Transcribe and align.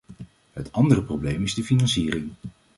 Het 0.51 0.71
andere 0.71 1.03
probleem 1.03 1.43
is 1.43 1.53
de 1.53 1.63
financiering. 1.63 2.31